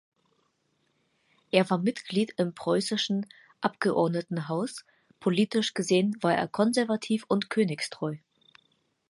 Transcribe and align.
Er 1.51 1.69
war 1.69 1.77
Mitglied 1.77 2.33
im 2.37 2.55
Preußischen 2.55 3.27
Abgeordnetenhaus; 3.59 4.83
politisch 5.19 5.75
gesehen 5.75 6.17
war 6.21 6.33
er 6.33 6.47
konservativ 6.47 7.23
und 7.27 7.51
königstreu. 7.51 8.15